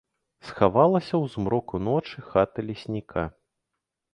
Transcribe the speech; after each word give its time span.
Схавалася 0.47 1.13
ў 1.23 1.33
змроку 1.33 1.75
ночы 1.89 2.17
хата 2.31 2.59
лесніка. 2.71 3.23